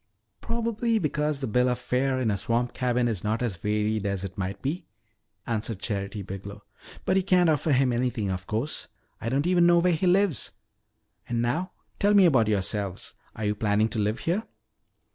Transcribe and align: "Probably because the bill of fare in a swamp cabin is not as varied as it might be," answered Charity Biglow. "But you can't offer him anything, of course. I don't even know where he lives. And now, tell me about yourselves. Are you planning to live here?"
"Probably 0.41 0.97
because 0.97 1.41
the 1.41 1.47
bill 1.47 1.69
of 1.69 1.77
fare 1.77 2.19
in 2.19 2.31
a 2.31 2.37
swamp 2.37 2.73
cabin 2.73 3.07
is 3.07 3.23
not 3.23 3.43
as 3.43 3.57
varied 3.57 4.07
as 4.07 4.23
it 4.23 4.35
might 4.35 4.59
be," 4.59 4.87
answered 5.45 5.77
Charity 5.79 6.23
Biglow. 6.23 6.63
"But 7.05 7.17
you 7.17 7.23
can't 7.23 7.51
offer 7.51 7.71
him 7.71 7.93
anything, 7.93 8.31
of 8.31 8.47
course. 8.47 8.87
I 9.21 9.29
don't 9.29 9.45
even 9.45 9.67
know 9.67 9.77
where 9.77 9.93
he 9.93 10.07
lives. 10.07 10.53
And 11.29 11.39
now, 11.39 11.73
tell 11.99 12.15
me 12.15 12.25
about 12.25 12.47
yourselves. 12.47 13.13
Are 13.35 13.45
you 13.45 13.53
planning 13.53 13.89
to 13.89 13.99
live 13.99 14.17
here?" 14.21 14.47